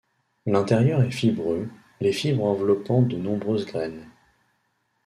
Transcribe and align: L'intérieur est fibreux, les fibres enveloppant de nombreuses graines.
L'intérieur 0.47 1.03
est 1.03 1.11
fibreux, 1.11 1.69
les 1.99 2.11
fibres 2.11 2.45
enveloppant 2.45 3.03
de 3.03 3.17
nombreuses 3.17 3.67
graines. 3.67 4.09